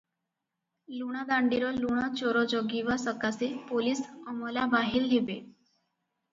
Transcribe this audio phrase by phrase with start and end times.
[1.01, 5.41] ଲୁଣାଦାଣ୍ଡିର ଲୁଣ ଚୋର ଜଗିବା ସକାଶେ ପୋଲିଶ ଅମଲା ବାହେଲ ହେବେ।